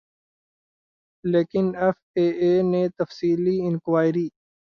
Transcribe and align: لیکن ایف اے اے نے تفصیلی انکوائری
لیکن 1.23 1.65
ایف 1.81 1.97
اے 2.17 2.25
اے 2.41 2.51
نے 2.71 2.83
تفصیلی 2.97 3.55
انکوائری 3.67 4.27